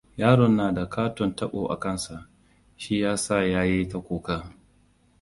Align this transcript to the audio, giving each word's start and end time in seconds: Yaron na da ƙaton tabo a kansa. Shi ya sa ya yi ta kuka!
Yaron 0.17 0.55
na 0.55 0.71
da 0.71 0.89
ƙaton 0.89 1.35
tabo 1.35 1.67
a 1.67 1.79
kansa. 1.79 2.27
Shi 2.77 2.99
ya 2.99 3.17
sa 3.17 3.43
ya 3.43 3.63
yi 3.63 3.87
ta 3.89 3.99
kuka! 3.99 4.51